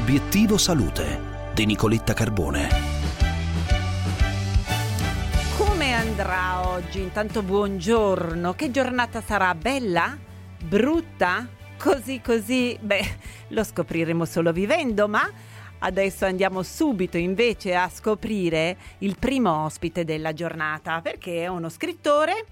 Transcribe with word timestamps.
Obiettivo 0.00 0.56
Salute 0.56 1.20
di 1.52 1.66
Nicoletta 1.66 2.14
Carbone. 2.14 2.68
Come 5.58 5.92
andrà 5.92 6.66
oggi? 6.66 7.00
Intanto 7.00 7.42
buongiorno. 7.42 8.54
Che 8.54 8.70
giornata 8.70 9.20
sarà? 9.20 9.54
Bella? 9.54 10.16
Brutta? 10.64 11.46
Così 11.76 12.22
così? 12.22 12.76
Beh, 12.80 13.16
lo 13.48 13.62
scopriremo 13.62 14.24
solo 14.24 14.52
vivendo, 14.52 15.06
ma 15.06 15.30
adesso 15.80 16.24
andiamo 16.24 16.62
subito 16.62 17.18
invece 17.18 17.74
a 17.74 17.88
scoprire 17.92 18.76
il 18.98 19.16
primo 19.18 19.64
ospite 19.64 20.04
della 20.04 20.32
giornata, 20.32 21.02
perché 21.02 21.42
è 21.42 21.46
uno 21.46 21.68
scrittore 21.68 22.46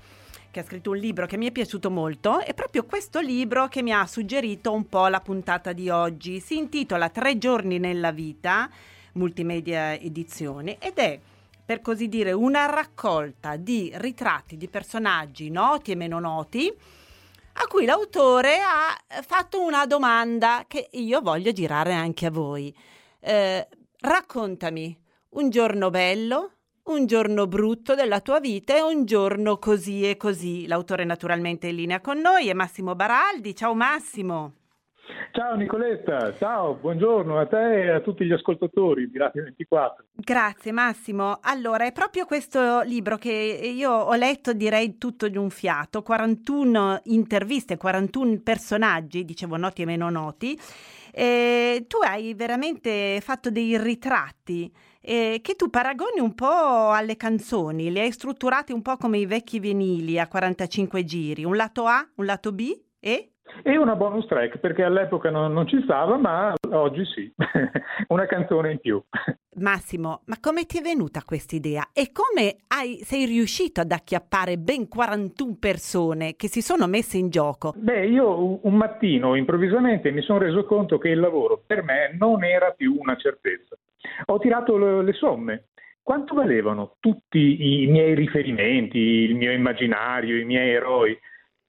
che 0.51 0.61
ha 0.61 0.65
scritto 0.65 0.91
un 0.91 0.97
libro 0.97 1.27
che 1.27 1.37
mi 1.37 1.47
è 1.47 1.53
piaciuto 1.53 1.91
molto, 1.91 2.41
è 2.41 2.55
proprio 2.55 2.85
questo 2.85 3.21
libro 3.21 3.69
che 3.69 3.83
mi 3.83 3.93
ha 3.93 4.07
suggerito 4.07 4.73
un 4.73 4.89
po' 4.89 5.09
la 5.09 5.21
puntata 5.21 5.73
di 5.73 5.91
oggi. 5.91 6.41
Si 6.41 6.57
intitola 6.57 7.09
Tre 7.11 7.39
giorni 7.39 7.79
nella 7.79 8.13
vita, 8.13 8.71
multimedia 9.13 9.95
edizione, 9.95 10.79
ed 10.79 10.99
è 10.99 11.21
per 11.65 11.83
così 11.83 12.09
dire 12.09 12.33
una 12.33 12.65
raccolta 12.65 13.57
di 13.57 13.93
ritratti 13.97 14.57
di 14.57 14.69
personaggi 14.69 15.51
noti 15.51 15.91
e 15.91 15.97
meno 15.97 16.19
noti 16.19 16.73
a 17.61 17.67
cui 17.67 17.85
l'autore 17.85 18.61
ha 18.61 18.97
fatto 19.23 19.61
una 19.61 19.85
domanda 19.85 20.65
che 20.67 20.89
io 20.93 21.21
voglio 21.21 21.53
girare 21.53 21.93
anche 21.93 22.27
a 22.27 22.31
voi. 22.31 22.75
Eh, 23.21 23.69
raccontami 24.01 24.97
un 25.31 25.51
giorno 25.51 25.91
bello, 25.91 26.53
un 26.89 27.07
giorno 27.07 27.47
brutto 27.47 27.95
della 27.95 28.21
tua 28.21 28.41
vita 28.41 28.75
e 28.75 28.81
un 28.81 29.05
giorno 29.05 29.59
così 29.59 30.09
e 30.09 30.17
così. 30.17 30.67
L'autore 30.67 31.05
naturalmente 31.05 31.67
è 31.67 31.71
in 31.71 31.77
linea 31.77 32.01
con 32.01 32.19
noi 32.19 32.49
è 32.49 32.55
Massimo 32.55 32.95
Baraldi. 32.95 33.55
Ciao 33.55 33.75
Massimo. 33.75 34.55
Ciao 35.33 35.55
Nicoletta, 35.55 36.35
ciao, 36.35 36.75
buongiorno 36.75 37.39
a 37.39 37.47
te 37.47 37.85
e 37.85 37.91
a 37.91 38.01
tutti 38.01 38.25
gli 38.27 38.33
ascoltatori 38.33 39.09
di 39.09 39.17
Radio 39.17 39.45
24. 39.45 40.05
Grazie 40.13 40.73
Massimo. 40.73 41.39
Allora, 41.43 41.87
è 41.87 41.93
proprio 41.93 42.27
questo 42.27 42.81
libro 42.81 43.17
che 43.17 43.31
io 43.31 43.91
ho 43.91 44.15
letto, 44.15 44.53
direi 44.53 44.99
tutto 44.99 45.29
di 45.29 45.39
un 45.39 45.49
fiato, 45.49 46.03
41 46.03 47.01
interviste, 47.05 47.77
41 47.77 48.41
personaggi, 48.43 49.25
dicevo 49.25 49.57
noti 49.57 49.83
e 49.83 49.87
meno 49.87 50.11
noti. 50.11 50.59
E 51.13 51.85
tu 51.89 51.99
hai 52.03 52.35
veramente 52.35 53.21
fatto 53.23 53.51
dei 53.51 53.79
ritratti 53.79 54.71
eh, 55.01 55.41
che 55.43 55.55
tu 55.55 55.71
paragoni 55.71 56.21
un 56.21 56.35
po' 56.35 56.91
alle 56.91 57.17
canzoni, 57.17 57.91
li 57.91 58.01
hai 58.01 58.13
strutturati 58.13 58.73
un 58.73 58.83
po' 58.83 58.97
come 58.97 59.19
i 59.19 59.27
vecchi 59.27 59.59
vinili 59.59 60.19
a 60.19 60.29
45 60.29 61.05
giri, 61.05 61.45
un 61.45 61.57
lato 61.57 61.87
A, 61.87 62.07
un 62.17 62.25
lato 62.25 62.53
B 62.53 62.77
e? 63.01 63.33
E 63.63 63.77
una 63.77 63.97
bonus 63.97 64.27
track 64.27 64.59
perché 64.59 64.83
all'epoca 64.83 65.31
non, 65.31 65.53
non 65.53 65.67
ci 65.67 65.81
stava, 65.83 66.17
ma 66.17 66.55
oggi 66.71 67.05
sì, 67.07 67.33
una 68.09 68.27
canzone 68.27 68.73
in 68.73 68.79
più. 68.79 69.03
Massimo, 69.57 70.23
ma 70.27 70.37
come 70.41 70.67
ti 70.67 70.79
è 70.79 70.83
venuta 70.83 71.23
questa 71.25 71.57
idea 71.57 71.89
e 71.93 72.13
come 72.13 72.59
hai, 72.69 72.99
sei 73.03 73.25
riuscito 73.25 73.81
ad 73.81 73.91
acchiappare 73.91 74.57
ben 74.57 74.87
41 74.87 75.57
persone 75.59 76.37
che 76.37 76.49
si 76.49 76.61
sono 76.61 76.87
messe 76.87 77.19
in 77.19 77.31
gioco? 77.31 77.75
Beh, 77.77 78.07
io 78.07 78.65
un 78.65 78.75
mattino 78.75 79.35
improvvisamente 79.35 80.13
mi 80.13 80.23
sono 80.23 80.39
reso 80.39 80.65
conto 80.65 80.99
che 80.99 81.09
il 81.09 81.19
lavoro 81.19 81.61
per 81.67 81.83
me 81.83 82.15
non 82.17 82.45
era 82.45 82.71
più 82.71 82.97
una 82.99 83.17
certezza. 83.17 83.77
Ho 84.27 84.39
tirato 84.39 84.77
le, 84.77 85.03
le 85.03 85.13
somme. 85.13 85.69
Quanto 86.03 86.35
valevano 86.35 86.97
tutti 87.01 87.83
i 87.83 87.87
miei 87.87 88.15
riferimenti, 88.15 88.99
il 88.99 89.35
mio 89.35 89.53
immaginario, 89.53 90.39
i 90.39 90.45
miei 90.45 90.71
eroi? 90.71 91.19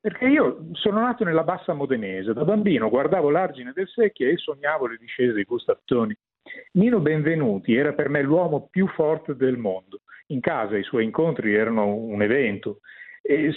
Perché 0.01 0.27
io 0.27 0.67
sono 0.71 1.01
nato 1.01 1.25
nella 1.25 1.43
bassa 1.43 1.73
modenese, 1.73 2.31
da 2.31 2.45
bambino 2.45 2.87
guardavo 2.87 3.29
l'argine 3.29 3.73
del 3.75 3.89
Secchia 3.89 4.29
e 4.29 4.37
sognavo 4.37 4.87
le 4.87 4.95
discese 4.97 5.33
di 5.33 5.43
Gustazzoni. 5.43 6.15
Nino 6.73 6.99
Benvenuti 6.99 7.75
era 7.75 7.91
per 7.91 8.07
me 8.07 8.21
l'uomo 8.21 8.69
più 8.71 8.87
forte 8.87 9.35
del 9.35 9.57
mondo. 9.57 9.99
In 10.27 10.39
casa 10.39 10.77
i 10.77 10.83
suoi 10.83 11.03
incontri 11.03 11.53
erano 11.53 11.93
un 11.93 12.21
evento. 12.21 12.79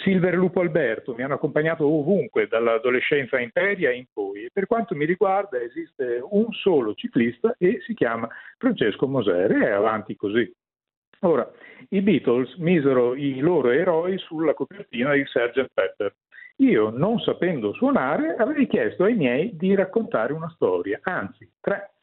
Silver 0.03 0.35
Lupo 0.35 0.61
Alberto 0.61 1.15
mi 1.15 1.23
hanno 1.23 1.33
accompagnato 1.33 1.87
ovunque, 1.87 2.47
dall'adolescenza 2.47 3.39
imperia 3.39 3.91
in 3.91 4.05
poi. 4.13 4.47
Per 4.53 4.67
quanto 4.67 4.93
mi 4.93 5.05
riguarda 5.05 5.59
esiste 5.59 6.19
un 6.21 6.51
solo 6.51 6.93
ciclista 6.93 7.55
e 7.57 7.79
si 7.81 7.95
chiama 7.95 8.29
Francesco 8.59 9.07
Moser 9.07 9.51
e 9.51 9.65
è 9.65 9.71
avanti 9.71 10.15
così. 10.15 10.51
Ora, 11.21 11.49
i 11.89 12.01
Beatles 12.01 12.53
misero 12.57 13.15
i 13.15 13.39
loro 13.39 13.71
eroi 13.71 14.19
sulla 14.19 14.53
copertina 14.53 15.13
di 15.13 15.25
Sgt. 15.25 15.71
Pepper. 15.73 16.13
Io, 16.57 16.91
non 16.91 17.19
sapendo 17.19 17.73
suonare, 17.73 18.35
avrei 18.35 18.67
chiesto 18.67 19.05
ai 19.05 19.15
miei 19.15 19.55
di 19.55 19.73
raccontare 19.73 20.33
una 20.33 20.51
storia, 20.53 20.99
anzi 21.01 21.49
tre. 21.59 21.93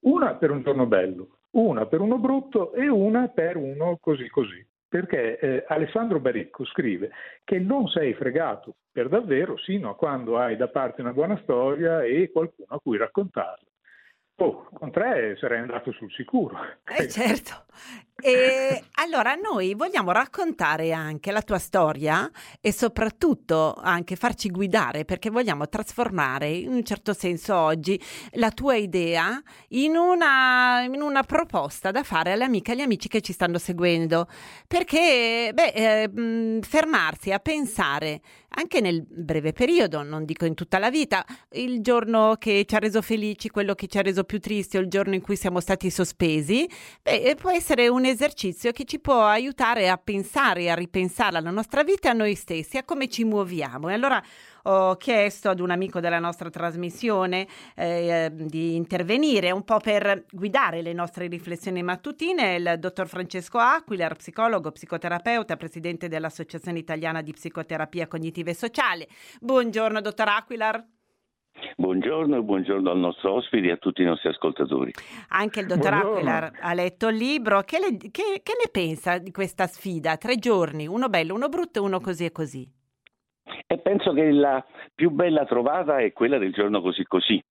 Una 0.00 0.34
per 0.34 0.50
un 0.50 0.62
giorno 0.62 0.84
bello, 0.84 1.38
una 1.52 1.86
per 1.86 2.00
uno 2.02 2.18
brutto 2.18 2.74
e 2.74 2.86
una 2.86 3.28
per 3.28 3.56
uno 3.56 3.96
così 3.98 4.28
così 4.28 4.62
perché 4.94 5.40
eh, 5.40 5.64
Alessandro 5.66 6.20
Baricco 6.20 6.64
scrive 6.66 7.10
che 7.42 7.58
non 7.58 7.88
sei 7.88 8.14
fregato 8.14 8.76
per 8.92 9.08
davvero 9.08 9.58
sino 9.58 9.90
a 9.90 9.96
quando 9.96 10.38
hai 10.38 10.56
da 10.56 10.68
parte 10.68 11.00
una 11.00 11.12
buona 11.12 11.36
storia 11.42 12.04
e 12.04 12.30
qualcuno 12.30 12.68
a 12.68 12.78
cui 12.78 12.96
raccontarla. 12.96 13.66
Oh, 14.36 14.68
con 14.72 14.92
tre 14.92 15.36
sarei 15.40 15.58
andato 15.58 15.90
sul 15.90 16.12
sicuro. 16.12 16.56
Eh 16.96 17.08
certo. 17.08 17.64
E 18.22 18.84
allora 18.96 19.34
noi 19.34 19.74
vogliamo 19.74 20.12
raccontare 20.12 20.92
anche 20.92 21.32
la 21.32 21.42
tua 21.42 21.58
storia 21.58 22.30
e 22.60 22.72
soprattutto 22.72 23.74
anche 23.74 24.14
farci 24.14 24.50
guidare 24.50 25.04
perché 25.04 25.30
vogliamo 25.30 25.68
trasformare 25.68 26.50
in 26.50 26.72
un 26.72 26.84
certo 26.84 27.12
senso 27.12 27.56
oggi 27.56 28.00
la 28.32 28.50
tua 28.50 28.76
idea 28.76 29.42
in 29.70 29.96
una, 29.96 30.82
in 30.84 31.00
una 31.00 31.22
proposta 31.24 31.90
da 31.90 32.02
fare 32.04 32.32
alle 32.32 32.44
amiche 32.44 32.70
e 32.70 32.74
agli 32.74 32.82
amici 32.82 33.08
che 33.08 33.20
ci 33.20 33.32
stanno 33.32 33.58
seguendo. 33.58 34.28
Perché 34.68 35.50
beh, 35.52 35.72
eh, 35.74 36.60
fermarsi 36.62 37.32
a 37.32 37.38
pensare 37.40 38.20
anche 38.56 38.80
nel 38.80 39.04
breve 39.08 39.52
periodo, 39.52 40.02
non 40.02 40.24
dico 40.24 40.44
in 40.44 40.54
tutta 40.54 40.78
la 40.78 40.90
vita, 40.90 41.24
il 41.52 41.80
giorno 41.80 42.36
che 42.38 42.64
ci 42.66 42.74
ha 42.76 42.78
reso 42.78 43.02
felici, 43.02 43.48
quello 43.48 43.74
che 43.74 43.86
ci 43.88 43.98
ha 43.98 44.02
reso 44.02 44.24
più 44.24 44.38
tristi 44.38 44.76
o 44.76 44.80
il 44.80 44.88
giorno 44.88 45.14
in 45.14 45.20
cui 45.20 45.36
siamo 45.36 45.60
stati 45.60 45.90
sospesi, 45.90 46.68
beh, 47.02 47.34
può 47.36 47.50
essere 47.50 47.88
un 47.88 48.04
esercizio 48.04 48.70
che 48.70 48.83
ci 48.84 48.98
può 48.98 49.24
aiutare 49.24 49.88
a 49.88 49.96
pensare, 49.96 50.70
a 50.70 50.74
ripensare 50.74 51.38
alla 51.38 51.50
nostra 51.50 51.82
vita 51.82 52.08
e 52.08 52.10
a 52.12 52.14
noi 52.14 52.34
stessi, 52.34 52.76
a 52.76 52.84
come 52.84 53.08
ci 53.08 53.24
muoviamo. 53.24 53.88
E 53.88 53.92
allora 53.92 54.22
ho 54.66 54.96
chiesto 54.96 55.50
ad 55.50 55.60
un 55.60 55.70
amico 55.70 56.00
della 56.00 56.18
nostra 56.18 56.48
trasmissione 56.48 57.46
eh, 57.74 58.30
di 58.32 58.76
intervenire 58.76 59.50
un 59.50 59.62
po' 59.62 59.78
per 59.78 60.24
guidare 60.30 60.80
le 60.80 60.92
nostre 60.92 61.26
riflessioni 61.26 61.82
mattutine, 61.82 62.54
il 62.54 62.76
dottor 62.78 63.08
Francesco 63.08 63.58
Aquilar, 63.58 64.16
psicologo, 64.16 64.70
psicoterapeuta, 64.70 65.56
presidente 65.56 66.08
dell'Associazione 66.08 66.78
Italiana 66.78 67.20
di 67.20 67.32
Psicoterapia 67.32 68.06
Cognitiva 68.06 68.50
e 68.50 68.54
Sociale. 68.54 69.08
Buongiorno, 69.40 70.00
dottor 70.00 70.28
Aquilar. 70.28 70.93
Buongiorno 71.76 72.36
e 72.36 72.42
buongiorno 72.42 72.90
al 72.90 72.98
nostro 72.98 73.32
ospite 73.32 73.68
e 73.68 73.72
a 73.72 73.76
tutti 73.76 74.02
i 74.02 74.04
nostri 74.04 74.28
ascoltatori. 74.28 74.92
Anche 75.30 75.60
il 75.60 75.66
dottor 75.66 75.90
buongiorno. 75.90 76.16
Aquilar 76.16 76.50
ha 76.60 76.74
letto 76.74 77.08
il 77.08 77.16
libro. 77.16 77.62
Che, 77.62 77.78
le, 77.78 77.96
che, 78.10 78.40
che 78.42 78.52
ne 78.60 78.70
pensa 78.70 79.18
di 79.18 79.30
questa 79.30 79.66
sfida? 79.66 80.16
Tre 80.16 80.36
giorni, 80.36 80.86
uno 80.86 81.08
bello, 81.08 81.34
uno 81.34 81.48
brutto 81.48 81.80
e 81.80 81.82
uno 81.82 82.00
così 82.00 82.24
e 82.24 82.32
così. 82.32 82.68
E 83.66 83.78
penso 83.78 84.12
che 84.12 84.30
la 84.30 84.64
più 84.94 85.10
bella 85.10 85.44
trovata 85.44 85.98
è 85.98 86.12
quella 86.12 86.38
del 86.38 86.52
giorno 86.52 86.80
così 86.80 87.04
così, 87.04 87.42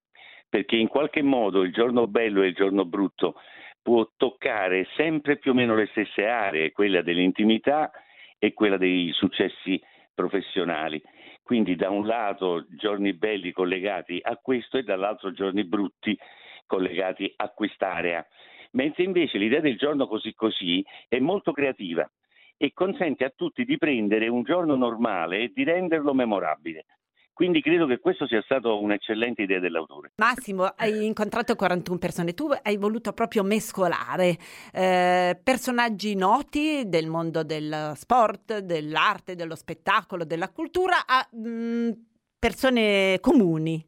perché 0.49 0.75
in 0.75 0.87
qualche 0.87 1.21
modo 1.21 1.61
il 1.61 1.71
giorno 1.71 2.07
bello 2.07 2.41
e 2.41 2.47
il 2.47 2.55
giorno 2.55 2.85
brutto 2.85 3.35
può 3.81 4.09
toccare 4.15 4.87
sempre 4.95 5.37
più 5.37 5.51
o 5.51 5.53
meno 5.53 5.75
le 5.75 5.87
stesse 5.91 6.25
aree, 6.25 6.71
quella 6.71 7.01
dell'intimità 7.01 7.91
e 8.39 8.53
quella 8.53 8.77
dei 8.77 9.11
successi 9.11 9.81
professionali. 10.13 11.01
Quindi 11.43 11.75
da 11.75 11.89
un 11.89 12.07
lato 12.07 12.65
giorni 12.69 13.13
belli 13.13 13.51
collegati 13.51 14.19
a 14.21 14.37
questo 14.37 14.77
e 14.77 14.83
dall'altro 14.83 15.33
giorni 15.33 15.65
brutti 15.65 16.17
collegati 16.65 17.31
a 17.35 17.49
quest'area. 17.49 18.25
Mentre 18.71 19.03
invece 19.03 19.37
l'idea 19.37 19.59
del 19.59 19.77
giorno 19.77 20.07
così 20.07 20.33
così 20.33 20.83
è 21.07 21.19
molto 21.19 21.51
creativa 21.51 22.09
e 22.57 22.71
consente 22.73 23.25
a 23.25 23.33
tutti 23.35 23.65
di 23.65 23.77
prendere 23.77 24.27
un 24.29 24.43
giorno 24.43 24.75
normale 24.75 25.41
e 25.41 25.51
di 25.53 25.63
renderlo 25.63 26.13
memorabile. 26.13 26.85
Quindi 27.33 27.61
credo 27.61 27.87
che 27.87 27.97
questo 27.97 28.27
sia 28.27 28.41
stato 28.43 28.79
un'eccellente 28.79 29.41
idea 29.41 29.59
dell'autore. 29.59 30.11
Massimo, 30.17 30.65
hai 30.77 31.03
incontrato 31.03 31.55
41 31.55 31.97
persone, 31.97 32.33
tu 32.33 32.47
hai 32.61 32.77
voluto 32.77 33.11
proprio 33.11 33.43
mescolare 33.43 34.37
eh, 34.71 35.39
personaggi 35.43 36.15
noti 36.15 36.83
del 36.85 37.07
mondo 37.07 37.43
del 37.43 37.93
sport, 37.95 38.59
dell'arte, 38.59 39.35
dello 39.35 39.55
spettacolo, 39.55 40.25
della 40.25 40.49
cultura 40.49 41.07
a 41.07 41.27
mh, 41.31 41.49
mm, 41.49 41.89
persone 42.37 43.17
comuni. 43.19 43.83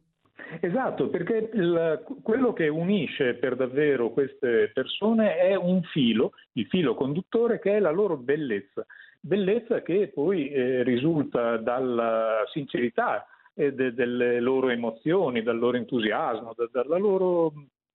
Esatto, 0.60 1.08
perché 1.08 1.50
il, 1.52 2.04
quello 2.22 2.52
che 2.52 2.68
unisce 2.68 3.34
per 3.34 3.54
davvero 3.54 4.10
queste 4.10 4.70
persone 4.72 5.36
è 5.36 5.54
un 5.54 5.82
filo, 5.82 6.32
il 6.52 6.66
filo 6.66 6.94
conduttore 6.94 7.60
che 7.60 7.76
è 7.76 7.80
la 7.80 7.90
loro 7.90 8.16
bellezza, 8.16 8.84
bellezza 9.20 9.82
che 9.82 10.10
poi 10.12 10.50
eh, 10.50 10.82
risulta 10.82 11.56
dalla 11.58 12.44
sincerità 12.52 13.26
eh, 13.56 13.72
de, 13.72 13.94
delle 13.94 14.38
loro 14.40 14.68
emozioni, 14.68 15.42
dal 15.42 15.58
loro 15.58 15.76
entusiasmo, 15.76 16.52
da, 16.54 16.68
dalla 16.70 16.98
loro 16.98 17.52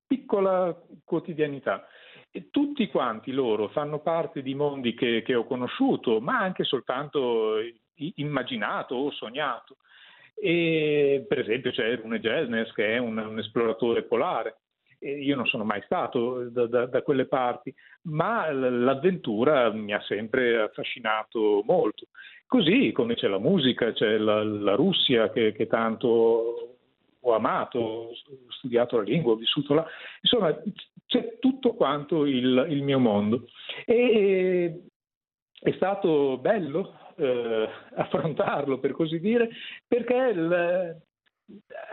piccola 0.07 0.75
quotidianità. 1.05 1.85
E 2.31 2.49
tutti 2.49 2.87
quanti 2.87 3.31
loro 3.31 3.67
fanno 3.69 3.99
parte 3.99 4.41
di 4.41 4.55
mondi 4.55 4.93
che, 4.93 5.21
che 5.21 5.35
ho 5.35 5.45
conosciuto, 5.45 6.19
ma 6.19 6.39
anche 6.39 6.63
soltanto 6.63 7.57
immaginato 8.15 8.95
o 8.95 9.11
sognato. 9.11 9.77
E, 10.33 11.25
per 11.27 11.39
esempio 11.39 11.71
c'è 11.71 11.97
Rune 11.97 12.19
Gelsnes 12.19 12.71
che 12.73 12.95
è 12.95 12.97
un, 12.97 13.17
un 13.17 13.39
esploratore 13.39 14.03
polare. 14.03 14.57
E 14.97 15.19
io 15.19 15.35
non 15.35 15.47
sono 15.47 15.63
mai 15.63 15.81
stato 15.83 16.49
da, 16.49 16.67
da, 16.67 16.85
da, 16.85 17.01
quelle 17.01 17.25
parti, 17.25 17.73
ma 18.03 18.51
l'avventura 18.51 19.71
mi 19.71 19.93
ha 19.93 20.01
sempre 20.01 20.61
affascinato 20.61 21.63
molto. 21.65 22.07
Così 22.51 22.91
come 22.91 23.15
c'è 23.15 23.29
la 23.29 23.39
musica, 23.39 23.93
c'è 23.93 24.17
la, 24.17 24.43
la 24.43 24.75
Russia 24.75 25.29
che, 25.29 25.53
che 25.53 25.67
tanto 25.67 26.77
ho 27.17 27.31
amato, 27.31 27.79
ho 27.79 28.09
studiato 28.49 28.97
la 28.97 29.03
lingua, 29.03 29.31
ho 29.31 29.37
vissuto 29.37 29.73
là, 29.73 29.87
insomma 30.21 30.61
c'è 31.05 31.37
tutto 31.39 31.75
quanto 31.75 32.25
il, 32.25 32.65
il 32.67 32.83
mio 32.83 32.99
mondo. 32.99 33.47
E 33.85 34.81
è 35.61 35.71
stato 35.77 36.39
bello 36.39 37.13
eh, 37.15 37.69
affrontarlo, 37.95 38.79
per 38.79 38.91
così 38.91 39.21
dire, 39.21 39.51
perché 39.87 40.13
il, 40.13 41.01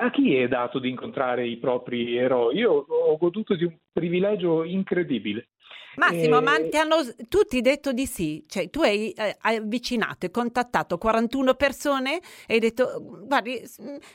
a 0.01 0.11
chi 0.11 0.35
è 0.35 0.49
dato 0.49 0.81
di 0.81 0.89
incontrare 0.89 1.47
i 1.47 1.59
propri 1.59 2.17
eroi? 2.17 2.57
Io 2.57 2.73
ho 2.73 3.17
goduto 3.17 3.55
di 3.55 3.63
un 3.63 3.77
privilegio 3.93 4.65
incredibile. 4.65 5.51
Massimo, 5.97 6.39
e... 6.39 6.41
ma 6.41 6.57
ti 6.69 6.77
hanno 6.77 6.97
tutti 7.29 7.61
detto 7.61 7.93
di 7.93 8.07
sì, 8.07 8.45
cioè 8.49 8.71
tu 8.71 8.83
hai 8.83 9.11
eh, 9.11 9.37
avvicinato 9.41 10.27
e 10.27 10.31
contattato 10.31 10.99
41 10.99 11.55
persone 11.55 12.21
e 12.47 12.55
hai 12.55 12.61
detto 12.61 13.03
guardi, 13.25 13.63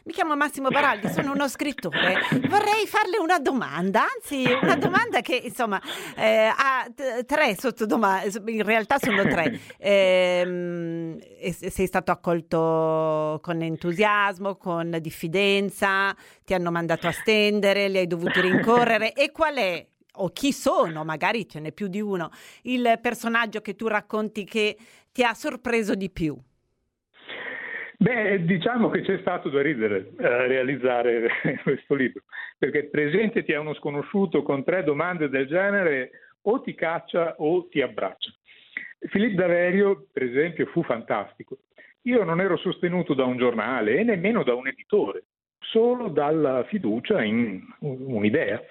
mi 0.04 0.14
chiamo 0.14 0.36
Massimo 0.36 0.70
Baraldi, 0.70 1.10
sono 1.10 1.32
uno 1.34 1.48
scrittore, 1.48 2.20
vorrei 2.48 2.86
farle 2.88 3.18
una 3.20 3.40
domanda, 3.40 4.06
anzi 4.16 4.46
una 4.62 4.76
domanda 4.76 5.22
che 5.22 5.36
insomma 5.44 5.82
eh, 6.16 6.52
ha 6.56 6.88
t- 6.94 7.26
tre 7.26 7.56
sottodomande, 7.58 8.42
in 8.52 8.64
realtà 8.64 8.98
sono 9.00 9.24
tre. 9.24 9.60
Eh, 9.84 11.18
sei 11.52 11.88
stato 11.88 12.12
accolto 12.12 13.40
con 13.42 13.62
entusiasmo, 13.62 14.56
con 14.56 14.98
diffidenza, 15.02 16.16
ti 16.46 16.54
hanno 16.54 16.72
mandato 16.72 17.08
a 17.08 17.12
stendere, 17.12 17.90
li 17.90 17.98
hai 17.98 18.08
dovuti 18.08 18.40
rincorrere 18.40 19.14
e 19.14 19.32
qual 19.32 19.56
è 19.56 19.86
o 20.18 20.30
chi 20.30 20.52
sono, 20.52 21.04
magari 21.04 21.48
ce 21.48 21.60
n'è 21.60 21.72
più 21.72 21.88
di 21.88 22.02
uno, 22.02 22.30
il 22.64 23.00
personaggio 23.02 23.62
che 23.62 23.76
tu 23.76 23.88
racconti 23.88 24.44
che 24.44 24.78
ti 25.12 25.24
ha 25.24 25.34
sorpreso 25.34 25.96
di 25.96 26.10
più? 26.10 26.38
Beh, 27.98 28.44
diciamo 28.44 28.90
che 28.90 29.02
c'è 29.02 29.20
stato 29.20 29.50
da 29.50 29.62
ridere 29.62 30.12
a 30.18 30.46
realizzare 30.46 31.30
questo 31.64 31.96
libro, 31.96 32.24
perché 32.58 32.90
presentati 32.90 33.54
a 33.54 33.62
uno 33.62 33.74
sconosciuto 33.76 34.44
con 34.44 34.64
tre 34.64 34.84
domande 34.84 35.30
del 35.30 35.48
genere 35.48 36.12
o 36.42 36.62
ti 36.62 36.76
caccia 36.76 37.36
o 37.38 37.68
ti 37.70 37.82
abbraccia. 37.82 38.32
Filippo 39.08 39.42
Daverio, 39.42 40.08
per 40.12 40.24
esempio, 40.24 40.66
fu 40.68 40.84
fantastico. 40.84 41.60
Io 42.04 42.24
non 42.24 42.42
ero 42.42 42.58
sostenuto 42.58 43.14
da 43.14 43.24
un 43.24 43.38
giornale 43.38 43.98
e 43.98 44.04
nemmeno 44.04 44.44
da 44.44 44.54
un 44.54 44.68
editore, 44.68 45.24
solo 45.60 46.10
dalla 46.10 46.66
fiducia 46.66 47.24
in 47.24 47.62
un'idea 47.80 48.62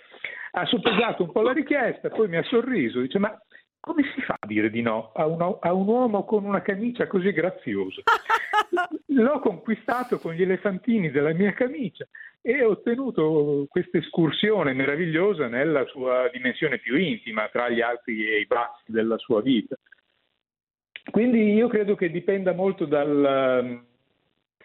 ha 0.54 0.66
soppesato 0.66 1.22
un 1.22 1.32
po' 1.32 1.42
la 1.42 1.52
richiesta, 1.52 2.10
poi 2.10 2.28
mi 2.28 2.36
ha 2.36 2.42
sorriso, 2.42 3.00
dice 3.00 3.18
ma 3.18 3.36
come 3.80 4.04
si 4.14 4.20
fa 4.22 4.36
a 4.38 4.46
dire 4.46 4.70
di 4.70 4.80
no 4.80 5.10
a, 5.12 5.26
uno, 5.26 5.58
a 5.60 5.72
un 5.72 5.88
uomo 5.88 6.24
con 6.24 6.44
una 6.44 6.62
camicia 6.62 7.06
così 7.06 7.32
graziosa? 7.32 8.02
L'ho 9.06 9.40
conquistato 9.40 10.18
con 10.18 10.34
gli 10.34 10.42
elefantini 10.42 11.10
della 11.10 11.32
mia 11.32 11.52
camicia 11.52 12.06
e 12.40 12.62
ho 12.62 12.70
ottenuto 12.70 13.66
questa 13.68 13.98
escursione 13.98 14.72
meravigliosa 14.72 15.48
nella 15.48 15.84
sua 15.86 16.28
dimensione 16.32 16.78
più 16.78 16.96
intima, 16.96 17.48
tra 17.48 17.68
gli 17.68 17.80
alti 17.80 18.26
e 18.26 18.40
i 18.40 18.46
bassi 18.46 18.92
della 18.92 19.18
sua 19.18 19.40
vita. 19.42 19.76
Quindi 21.10 21.52
io 21.52 21.68
credo 21.68 21.94
che 21.94 22.10
dipenda 22.10 22.52
molto 22.52 22.84
dal, 22.84 23.82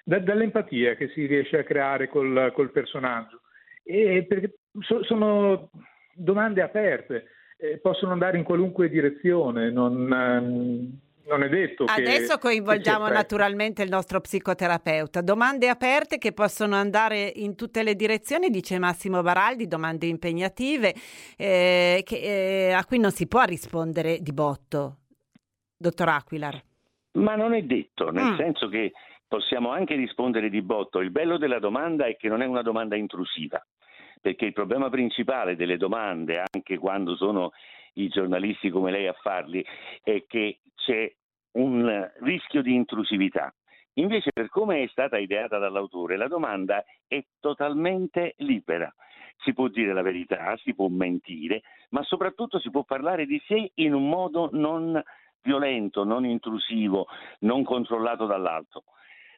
da, 0.04 0.19
dall'empatia 0.19 0.95
che 0.95 1.10
si 1.10 1.25
riesce 1.25 1.60
a 1.60 1.63
creare 1.63 2.07
col, 2.07 2.51
col 2.54 2.72
personaggio. 2.72 3.42
E 3.84 4.25
perché 4.28 4.54
so, 4.81 5.03
sono 5.03 5.69
domande 6.13 6.62
aperte, 6.62 7.25
eh, 7.57 7.79
possono 7.79 8.12
andare 8.12 8.38
in 8.38 8.44
qualunque 8.44 8.89
direzione, 8.89 9.71
non, 9.71 10.12
ehm, 10.12 11.00
non 11.27 11.44
è 11.44 11.50
detto 11.50 11.85
che... 11.85 12.01
Adesso 12.01 12.38
coinvolgiamo 12.38 13.07
naturalmente 13.07 13.83
il 13.83 13.89
nostro 13.89 14.19
psicoterapeuta. 14.21 15.21
Domande 15.21 15.69
aperte 15.69 16.18
che 16.18 16.33
possono 16.33 16.75
andare 16.75 17.31
in 17.35 17.56
tutte 17.56 17.83
le 17.83 17.95
direzioni, 17.95 18.50
dice 18.50 18.79
Massimo 18.79 19.21
Baraldi, 19.21 19.68
domande 19.68 20.07
impegnative 20.07 20.94
eh, 21.35 22.01
che, 22.06 22.69
eh, 22.69 22.71
a 22.71 22.83
cui 22.85 23.00
non 23.00 23.12
si 23.12 23.27
può 23.27 23.44
rispondere 23.44 24.19
di 24.21 24.31
botto. 24.31 24.97
Dottor 25.77 26.09
Aquilar. 26.09 26.59
Ma 27.13 27.35
non 27.35 27.53
è 27.53 27.62
detto, 27.62 28.09
nel 28.09 28.33
mm. 28.33 28.38
senso 28.38 28.68
che 28.68 28.94
possiamo 29.27 29.71
anche 29.71 29.95
rispondere 29.95 30.50
di 30.50 30.62
botto. 30.62 31.01
Il 31.01 31.12
bello 31.12 31.38
della 31.38 31.59
domanda 31.59 32.07
è 32.07 32.15
che 32.15 32.29
non 32.29 32.41
è 32.41 32.45
una 32.45 32.62
domanda 32.62 32.95
intrusiva 32.95 33.63
perché 34.27 34.44
il 34.44 34.51
problema 34.51 34.89
principale 34.89 35.56
delle 35.56 35.77
domande, 35.77 36.44
anche 36.51 36.77
quando 36.77 37.15
sono 37.15 37.53
i 37.94 38.09
giornalisti 38.09 38.69
come 38.69 38.91
lei 38.91 39.07
a 39.07 39.13
farli, 39.13 39.65
è 40.03 40.25
che 40.27 40.59
c'è 40.75 41.09
un 41.53 42.12
rischio 42.19 42.62
di 42.62 42.75
intrusività. 42.75 43.56
Invece, 43.94 44.31
per 44.33 44.50
come 44.50 44.83
è 44.83 44.88
stata 44.88 45.18
ideata 45.18 45.59
dall'autore, 45.59 46.18
la 46.18 46.27
domanda 46.27 46.83
è 47.07 47.24
totalmente 47.39 48.33
libera. 48.39 48.94
Si 49.45 49.53
può 49.53 49.69
dire 49.69 49.94
la 49.94 50.01
verità, 50.01 50.57
si 50.57 50.75
può 50.75 50.89
mentire, 50.89 51.62
ma 51.91 52.03
soprattutto 52.03 52.59
si 52.59 52.69
può 52.69 52.83
parlare 52.83 53.25
di 53.25 53.41
sé 53.47 53.71
in 53.75 53.94
un 53.94 54.09
modo 54.09 54.50
non 54.51 55.01
violento, 55.41 56.03
non 56.03 56.25
intrusivo, 56.25 57.07
non 57.39 57.63
controllato 57.63 58.25
dall'alto 58.25 58.83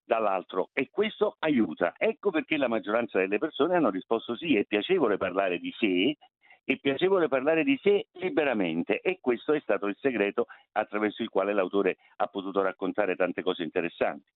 dall'altro 0.10 0.72
e 0.74 0.90
questo 0.92 1.36
aiuta. 1.38 1.94
Ecco 1.96 2.32
perché 2.32 2.58
la 2.58 2.68
maggioranza 2.68 3.20
delle 3.20 3.38
persone 3.38 3.76
hanno 3.76 3.92
risposto 3.92 4.36
sì, 4.36 4.56
è 4.56 4.66
piacevole 4.66 5.18
parlare 5.18 5.60
di 5.60 5.72
sé, 5.78 6.18
è 6.64 6.78
piacevole 6.78 7.28
parlare 7.28 7.64
di 7.64 7.80
sé 7.82 8.08
liberamente 8.14 9.02
e 9.02 9.20
questo 9.22 9.54
è 9.54 9.60
stato 9.60 9.86
il 9.86 9.96
segreto 10.00 10.48
attraverso 10.72 11.22
il 11.22 11.30
quale 11.30 11.54
l'autore 11.54 11.98
ha 12.18 12.26
potuto 12.26 12.62
raccontare 12.64 13.16
tante 13.16 13.44
cose 13.44 13.62
interessanti. 13.62 14.32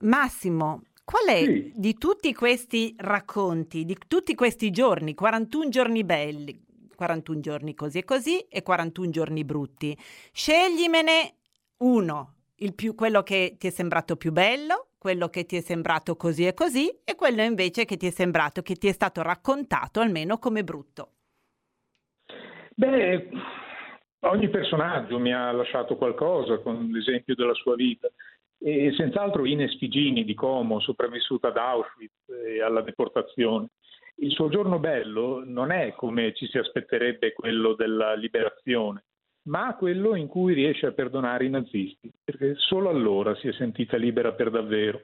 Massimo, 0.00 0.84
qual 1.04 1.26
è 1.26 1.44
sì. 1.44 1.72
di 1.74 1.94
tutti 1.98 2.32
questi 2.32 2.94
racconti, 2.96 3.84
di 3.84 3.96
tutti 4.08 4.34
questi 4.34 4.70
giorni, 4.70 5.12
41 5.12 5.68
giorni 5.68 6.02
belli, 6.02 6.64
41 6.96 7.40
giorni 7.40 7.74
così 7.74 7.98
e 7.98 8.04
così 8.04 8.38
e 8.40 8.62
41 8.62 9.10
giorni 9.10 9.44
brutti, 9.44 9.96
sceglimene 10.32 11.34
uno, 11.78 12.34
più, 12.72 12.94
quello 12.94 13.22
che 13.22 13.56
ti 13.58 13.66
è 13.66 13.70
sembrato 13.70 14.16
più 14.16 14.32
bello, 14.32 14.88
quello 14.96 15.28
che 15.28 15.44
ti 15.44 15.56
è 15.56 15.60
sembrato 15.60 16.16
così 16.16 16.46
e 16.46 16.54
così 16.54 16.88
e 17.04 17.14
quello 17.14 17.42
invece 17.42 17.84
che 17.84 17.98
ti 17.98 18.06
è 18.06 18.10
sembrato, 18.10 18.62
che 18.62 18.76
ti 18.76 18.88
è 18.88 18.92
stato 18.92 19.20
raccontato 19.20 20.00
almeno 20.00 20.38
come 20.38 20.64
brutto? 20.64 21.10
Beh, 22.74 23.28
ogni 24.20 24.48
personaggio 24.48 25.18
mi 25.18 25.34
ha 25.34 25.52
lasciato 25.52 25.96
qualcosa 25.96 26.58
con 26.58 26.88
l'esempio 26.90 27.34
della 27.34 27.52
sua 27.52 27.74
vita 27.74 28.08
e 28.58 28.94
senz'altro 28.96 29.44
Ines 29.44 29.76
Figini 29.76 30.24
di 30.24 30.32
Como, 30.32 30.80
sopravvissuta 30.80 31.48
ad 31.48 31.58
Auschwitz 31.58 32.28
e 32.46 32.62
alla 32.62 32.80
deportazione. 32.80 33.68
Il 34.16 34.30
suo 34.30 34.48
giorno 34.48 34.78
bello 34.78 35.42
non 35.44 35.70
è 35.70 35.92
come 35.94 36.32
ci 36.34 36.46
si 36.46 36.56
aspetterebbe 36.56 37.34
quello 37.34 37.74
della 37.74 38.14
liberazione, 38.14 39.04
ma 39.44 39.74
quello 39.76 40.14
in 40.14 40.26
cui 40.26 40.54
riesce 40.54 40.86
a 40.86 40.92
perdonare 40.92 41.44
i 41.44 41.50
nazisti, 41.50 42.12
perché 42.22 42.54
solo 42.56 42.88
allora 42.88 43.34
si 43.36 43.48
è 43.48 43.52
sentita 43.52 43.96
libera 43.96 44.32
per 44.32 44.50
davvero. 44.50 45.00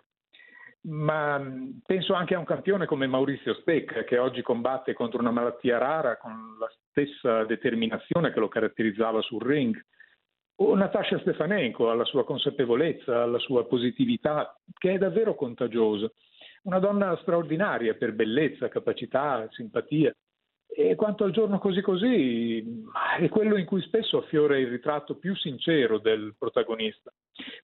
Ma 0.82 1.38
penso 1.84 2.14
anche 2.14 2.34
a 2.34 2.38
un 2.38 2.46
campione 2.46 2.86
come 2.86 3.06
Maurizio 3.06 3.52
Stecca, 3.54 4.04
che 4.04 4.16
oggi 4.16 4.40
combatte 4.40 4.94
contro 4.94 5.20
una 5.20 5.30
malattia 5.30 5.76
rara 5.76 6.16
con 6.16 6.56
la 6.58 6.70
stessa 6.88 7.44
determinazione 7.44 8.32
che 8.32 8.40
lo 8.40 8.48
caratterizzava 8.48 9.20
sul 9.20 9.42
ring, 9.42 9.78
o 10.62 10.74
Natasha 10.74 11.18
Stefanenko 11.18 11.90
alla 11.90 12.04
sua 12.04 12.24
consapevolezza, 12.24 13.22
alla 13.22 13.38
sua 13.38 13.66
positività, 13.66 14.54
che 14.78 14.92
è 14.92 14.98
davvero 14.98 15.34
contagiosa. 15.34 16.10
Una 16.62 16.78
donna 16.78 17.16
straordinaria 17.22 17.94
per 17.94 18.12
bellezza, 18.12 18.68
capacità, 18.68 19.46
simpatia. 19.50 20.14
E 20.72 20.94
quanto 20.94 21.24
al 21.24 21.32
giorno 21.32 21.58
così 21.58 21.80
così, 21.80 22.64
è 23.18 23.28
quello 23.28 23.56
in 23.56 23.66
cui 23.66 23.82
spesso 23.82 24.18
affiora 24.18 24.56
il 24.56 24.68
ritratto 24.68 25.16
più 25.16 25.34
sincero 25.34 25.98
del 25.98 26.34
protagonista. 26.38 27.12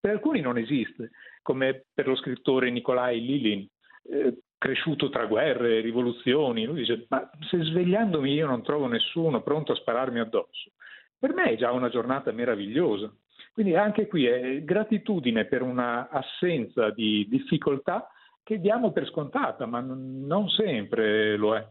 Per 0.00 0.10
alcuni 0.10 0.40
non 0.40 0.58
esiste, 0.58 1.10
come 1.42 1.84
per 1.94 2.08
lo 2.08 2.16
scrittore 2.16 2.70
Nikolai 2.70 3.20
Lilin, 3.24 3.66
eh, 4.10 4.38
cresciuto 4.58 5.08
tra 5.08 5.26
guerre 5.26 5.78
e 5.78 5.80
rivoluzioni. 5.80 6.64
Lui 6.64 6.78
dice, 6.78 7.06
ma 7.08 7.30
se 7.48 7.62
svegliandomi 7.62 8.32
io 8.32 8.46
non 8.46 8.62
trovo 8.62 8.86
nessuno 8.86 9.42
pronto 9.42 9.72
a 9.72 9.76
spararmi 9.76 10.18
addosso, 10.18 10.72
per 11.18 11.32
me 11.32 11.52
è 11.52 11.56
già 11.56 11.70
una 11.72 11.88
giornata 11.88 12.32
meravigliosa. 12.32 13.12
Quindi 13.52 13.74
anche 13.74 14.06
qui 14.06 14.26
è 14.26 14.62
gratitudine 14.64 15.46
per 15.46 15.62
una 15.62 16.08
assenza 16.10 16.90
di 16.90 17.26
difficoltà 17.28 18.10
che 18.42 18.60
diamo 18.60 18.92
per 18.92 19.06
scontata, 19.06 19.64
ma 19.64 19.80
non 19.80 20.48
sempre 20.50 21.36
lo 21.36 21.56
è. 21.56 21.66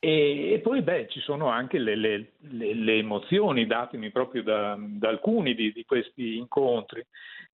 E, 0.00 0.52
e 0.52 0.60
poi 0.60 0.82
beh, 0.82 1.08
ci 1.08 1.20
sono 1.20 1.48
anche 1.48 1.78
le, 1.78 1.96
le, 1.96 2.32
le, 2.38 2.74
le 2.74 2.94
emozioni 2.94 3.66
datemi 3.66 4.10
proprio 4.10 4.42
da, 4.42 4.76
da 4.78 5.08
alcuni 5.08 5.54
di, 5.54 5.72
di, 5.72 5.84
questi 5.84 6.36
incontri. 6.36 7.04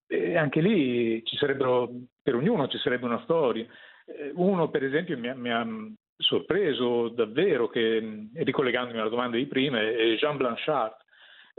E 0.06 0.36
anche 0.36 0.60
lì 0.60 1.24
ci 1.24 1.36
sarebbero, 1.36 1.90
per 2.22 2.34
ognuno 2.34 2.68
ci 2.68 2.78
sarebbe 2.78 3.06
una 3.06 3.22
storia. 3.22 3.66
Eh, 4.04 4.32
uno, 4.34 4.68
per 4.68 4.84
esempio, 4.84 5.16
mi 5.16 5.28
ha, 5.28 5.34
mi 5.34 5.50
ha 5.50 5.66
sorpreso 6.18 7.08
davvero, 7.08 7.68
che, 7.68 8.28
ricollegandomi 8.34 8.98
alla 8.98 9.08
domanda 9.08 9.38
di 9.38 9.46
prima, 9.46 9.80
è 9.80 10.14
Jean 10.16 10.36
Blanchard, 10.36 10.96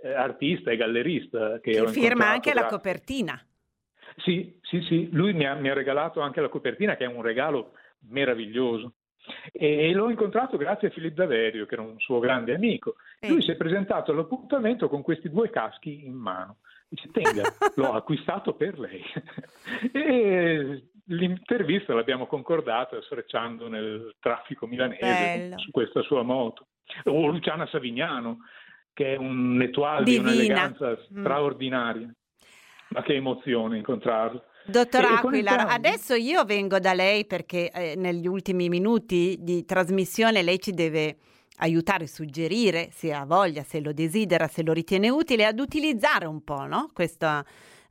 eh, 0.03 0.13
artista 0.13 0.69
e 0.69 0.77
gallerista. 0.77 1.59
Che, 1.59 1.71
che 1.71 1.87
firma 1.87 2.29
anche 2.29 2.53
da... 2.53 2.61
la 2.61 2.67
copertina. 2.67 3.43
Sì, 4.17 4.59
sì, 4.61 4.81
sì, 4.81 5.09
lui 5.11 5.33
mi 5.33 5.45
ha, 5.45 5.55
mi 5.55 5.69
ha 5.69 5.73
regalato 5.73 6.21
anche 6.21 6.41
la 6.41 6.49
copertina, 6.49 6.95
che 6.95 7.05
è 7.05 7.07
un 7.07 7.23
regalo 7.23 7.73
meraviglioso. 8.09 8.93
E, 9.51 9.91
l'ho 9.93 10.09
incontrato 10.09 10.57
grazie 10.57 10.89
a 10.89 10.91
Filippo 10.91 11.21
Daverio, 11.21 11.65
che 11.65 11.73
era 11.73 11.83
un 11.83 11.99
suo 11.99 12.19
grande 12.19 12.53
amico. 12.53 12.95
Lui 13.27 13.41
si 13.41 13.51
è 13.51 13.55
presentato 13.55 14.11
all'appuntamento 14.11 14.89
con 14.89 15.01
questi 15.01 15.29
due 15.29 15.49
caschi 15.49 16.05
in 16.05 16.15
mano. 16.15 16.57
Dice, 16.87 17.09
tenga, 17.11 17.43
l'ho 17.75 17.93
acquistato 17.93 18.53
per 18.53 18.79
lei. 18.79 19.03
e 19.91 20.89
l'intervista 21.07 21.93
l'abbiamo 21.93 22.25
concordata 22.25 22.99
sfrecciando 23.01 23.67
nel 23.67 24.15
traffico 24.19 24.65
milanese 24.65 25.01
Bello. 25.01 25.57
su 25.59 25.71
questa 25.71 26.01
sua 26.01 26.23
moto. 26.23 26.67
O 27.05 27.27
Luciana 27.27 27.67
Savignano, 27.67 28.39
che 28.93 29.13
è 29.13 29.17
un 29.17 29.61
etuale 29.61 30.03
di 30.03 30.17
un'eleganza 30.17 30.91
mm. 30.91 31.19
straordinaria. 31.19 32.13
Ma 32.89 33.01
che 33.01 33.15
emozione 33.15 33.77
incontrarlo. 33.77 34.43
Dottor 34.67 35.05
Aquilar, 35.05 35.67
adesso 35.69 36.15
io 36.15 36.43
vengo 36.43 36.79
da 36.79 36.93
lei 36.93 37.25
perché 37.25 37.69
eh, 37.71 37.95
negli 37.95 38.27
ultimi 38.27 38.67
minuti 38.69 39.37
di 39.39 39.63
trasmissione 39.63 40.41
lei 40.41 40.59
ci 40.59 40.71
deve 40.71 41.17
aiutare, 41.57 42.07
suggerire, 42.07 42.89
se 42.91 43.13
ha 43.13 43.25
voglia, 43.25 43.63
se 43.63 43.79
lo 43.79 43.93
desidera, 43.93 44.47
se 44.47 44.63
lo 44.63 44.73
ritiene 44.73 45.09
utile, 45.09 45.45
ad 45.45 45.59
utilizzare 45.59 46.25
un 46.25 46.43
po' 46.43 46.65
no? 46.65 46.89
questa 46.93 47.45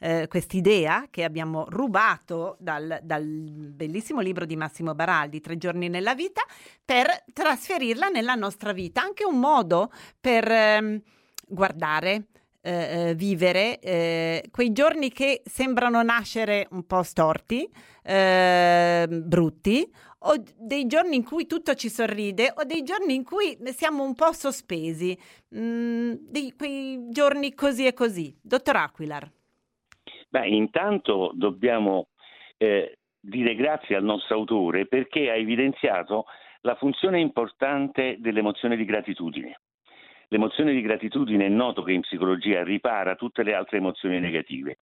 eh, 0.05 0.27
quest'idea 0.29 1.07
che 1.11 1.25
abbiamo 1.25 1.65
rubato 1.69 2.57
dal, 2.59 2.99
dal, 3.03 3.25
bellissimo 3.25 4.21
libro 4.21 4.45
di 4.45 4.55
Massimo 4.55 4.95
Baraldi, 4.95 5.41
Tre 5.41 5.57
giorni 5.57 5.89
nella 5.89 6.15
vita, 6.15 6.43
per 6.85 7.25
trasferirla 7.33 8.09
nella 8.09 8.35
nostra 8.35 8.73
vita. 8.73 9.01
Anche 9.01 9.25
un 9.25 9.39
modo 9.39 9.91
per 10.21 10.47
ehm, 10.51 11.01
guardare, 11.49 12.27
eh, 12.67 13.11
eh, 13.11 13.15
vivere 13.15 13.79
eh, 13.79 14.45
quei 14.51 14.73
giorni 14.73 15.11
che 15.11 15.43
sembrano 15.45 16.03
nascere 16.03 16.67
un 16.71 16.87
po' 16.87 17.03
storti, 17.03 17.69
eh, 18.03 19.07
brutti, 19.07 19.87
o 20.21 20.43
dei 20.57 20.87
giorni 20.87 21.17
in 21.17 21.25
cui 21.25 21.47
tutto 21.47 21.75
ci 21.75 21.91
sorride, 21.91 22.55
o 22.57 22.65
dei 22.65 22.83
giorni 22.83 23.15
in 23.15 23.23
cui 23.23 23.55
siamo 23.73 24.03
un 24.03 24.15
po' 24.15 24.33
sospesi, 24.33 25.15
mm, 25.55 26.13
dei, 26.21 26.55
quei 26.57 27.09
giorni 27.11 27.53
così 27.53 27.85
e 27.85 27.93
così. 27.93 28.35
Dottor 28.43 28.77
Aquilar. 28.77 29.31
Beh, 30.31 30.49
intanto 30.49 31.33
dobbiamo 31.35 32.09
eh, 32.57 32.97
dire 33.21 33.55
grazie 33.55 33.97
al 33.97 34.05
nostro 34.05 34.37
autore 34.37 34.87
perché 34.87 35.31
ha 35.31 35.37
evidenziato 35.37 36.25
la 36.63 36.77
funzione 36.77 37.21
importante 37.21 38.17
dell'emozione 38.21 38.77
di 38.77 38.87
gratitudine. 38.87 39.61
L'emozione 40.35 40.73
di 40.73 40.81
gratitudine 40.81 41.47
è 41.47 41.49
noto 41.49 41.85
che 41.85 41.93
in 41.93 42.01
psicologia 42.01 42.65
ripara 42.65 43.15
tutte 43.15 43.45
le 43.45 43.55
altre 43.55 43.77
emozioni 43.77 44.19
negative 44.19 44.79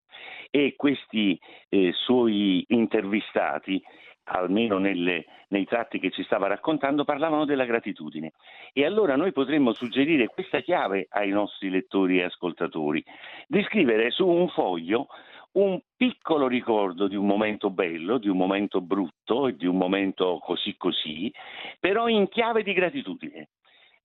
e 0.49 0.73
questi 0.75 1.39
eh, 1.69 1.91
suoi 1.93 2.65
intervistati, 2.69 3.79
almeno 4.23 4.79
nelle, 4.79 5.25
nei 5.49 5.65
tratti 5.65 5.99
che 5.99 6.09
ci 6.09 6.23
stava 6.23 6.47
raccontando, 6.47 7.03
parlavano 7.03 7.45
della 7.45 7.65
gratitudine. 7.65 8.31
E 8.73 8.83
allora 8.83 9.15
noi 9.15 9.31
potremmo 9.31 9.73
suggerire 9.73 10.25
questa 10.25 10.61
chiave 10.61 11.05
ai 11.11 11.29
nostri 11.29 11.69
lettori 11.69 12.17
e 12.17 12.23
ascoltatori, 12.23 13.03
di 13.45 13.61
scrivere 13.61 14.09
su 14.09 14.27
un 14.27 14.47
foglio 14.47 15.05
un 15.53 15.79
piccolo 15.95 16.47
ricordo 16.47 17.07
di 17.07 17.15
un 17.15 17.27
momento 17.27 17.69
bello, 17.69 18.17
di 18.17 18.27
un 18.27 18.37
momento 18.37 18.81
brutto 18.81 19.47
e 19.47 19.55
di 19.55 19.67
un 19.67 19.77
momento 19.77 20.39
così 20.41 20.75
così, 20.77 21.31
però 21.79 22.07
in 22.07 22.27
chiave 22.27 22.63
di 22.63 22.73
gratitudine 22.73 23.42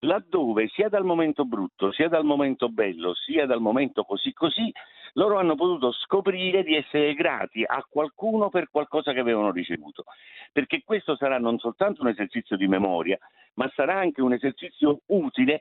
laddove 0.01 0.69
sia 0.69 0.89
dal 0.89 1.05
momento 1.05 1.45
brutto, 1.45 1.93
sia 1.93 2.09
dal 2.09 2.25
momento 2.25 2.69
bello, 2.69 3.15
sia 3.15 3.47
dal 3.47 3.61
momento 3.61 4.05
così 4.05 4.33
così, 4.33 4.73
loro 5.15 5.39
hanno 5.39 5.55
potuto 5.55 5.93
scoprire 5.93 6.63
di 6.63 6.77
essere 6.77 7.15
grati 7.15 7.65
a 7.65 7.85
qualcuno 7.89 8.51
per 8.51 8.69
qualcosa 8.71 9.13
che 9.13 9.21
avevano 9.21 9.51
ricevuto. 9.51 10.05
Perché 10.53 10.83
questo 10.85 11.17
sarà 11.17 11.39
non 11.39 11.59
soltanto 11.59 12.03
un 12.03 12.09
esercizio 12.09 12.57
di 12.57 12.69
memoria, 12.69 13.19
ma 13.55 13.71
sarà 13.75 13.99
anche 13.99 14.23
un 14.23 14.33
esercizio 14.33 15.01
utile. 15.07 15.61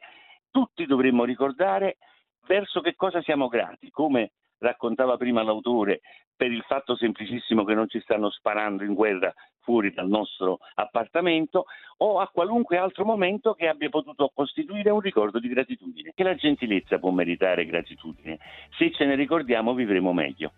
Tutti 0.51 0.85
dovremmo 0.85 1.23
ricordare 1.23 1.97
verso 2.45 2.81
che 2.81 2.95
cosa 2.95 3.21
siamo 3.21 3.47
grati, 3.47 3.89
come 3.89 4.31
raccontava 4.59 5.17
prima 5.17 5.43
l'autore, 5.43 6.01
per 6.35 6.51
il 6.51 6.63
fatto 6.63 6.95
semplicissimo 6.95 7.63
che 7.63 7.73
non 7.73 7.87
ci 7.87 7.99
stanno 8.01 8.29
sparando 8.29 8.83
in 8.83 8.93
guerra 8.93 9.33
fuori 9.67 9.91
dal 9.91 10.07
nostro 10.07 10.59
appartamento 10.75 11.65
o 11.97 12.21
a 12.21 12.29
qualunque 12.29 12.77
altro 12.77 13.03
momento 13.03 13.53
che 13.53 13.67
abbia 13.67 13.89
potuto 13.89 14.31
costituire 14.33 14.89
un 14.91 15.01
ricordo 15.01 15.39
di 15.39 15.49
gratitudine. 15.49 16.13
Che 16.15 16.23
la 16.23 16.35
gentilezza 16.35 16.99
può 16.99 17.11
meritare 17.11 17.65
gratitudine. 17.65 18.39
Se 18.77 18.93
ce 18.93 19.03
ne 19.03 19.15
ricordiamo 19.15 19.73
vivremo 19.73 20.13
meglio. 20.13 20.53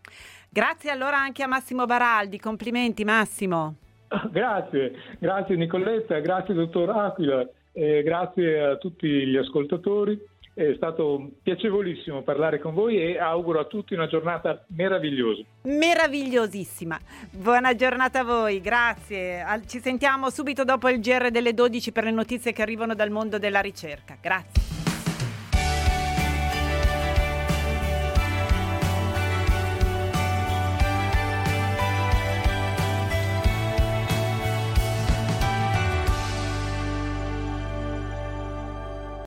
Grazie 0.47 0.91
allora 0.91 1.17
anche 1.17 1.41
a 1.41 1.47
Massimo 1.47 1.85
Baraldi, 1.85 2.39
complimenti 2.39 3.03
Massimo. 3.03 3.75
Grazie, 4.31 4.93
grazie 5.19 5.55
Nicoletta, 5.55 6.17
grazie 6.17 6.55
dottor 6.55 6.89
Aquila, 6.89 7.47
eh, 7.71 8.01
grazie 8.01 8.59
a 8.59 8.77
tutti 8.77 9.07
gli 9.07 9.37
ascoltatori. 9.37 10.19
È 10.59 10.73
stato 10.75 11.35
piacevolissimo 11.41 12.21
parlare 12.21 12.59
con 12.59 12.73
voi 12.73 13.01
e 13.01 13.17
auguro 13.17 13.61
a 13.61 13.63
tutti 13.63 13.93
una 13.93 14.07
giornata 14.07 14.65
meravigliosa. 14.75 15.41
Meravigliosissima. 15.61 16.99
Buona 17.31 17.73
giornata 17.75 18.19
a 18.19 18.23
voi, 18.25 18.59
grazie. 18.59 19.41
Ci 19.67 19.79
sentiamo 19.79 20.29
subito 20.29 20.65
dopo 20.65 20.89
il 20.89 20.99
GR 20.99 21.31
delle 21.31 21.53
12 21.53 21.93
per 21.93 22.03
le 22.03 22.11
notizie 22.11 22.51
che 22.51 22.61
arrivano 22.61 22.93
dal 22.93 23.09
mondo 23.09 23.39
della 23.39 23.61
ricerca. 23.61 24.17
Grazie. 24.19 24.68